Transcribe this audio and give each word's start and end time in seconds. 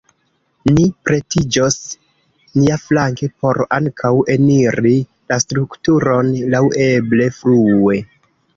Ni 0.77 0.85
pretiĝos 1.09 1.77
niaflanke 2.61 3.29
por 3.43 3.61
ankaŭ 3.79 4.13
eniri 4.39 4.95
la 5.35 5.39
strukturon 5.47 6.35
laŭeble 6.57 7.33
frue. 7.41 8.05